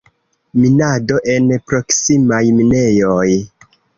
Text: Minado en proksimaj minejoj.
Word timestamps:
Minado 0.61 1.19
en 1.33 1.51
proksimaj 1.71 2.41
minejoj. 2.61 3.29